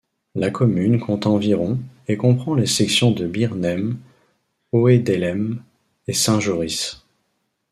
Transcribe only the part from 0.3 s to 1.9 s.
La commune compte environ